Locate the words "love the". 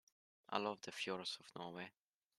0.57-0.91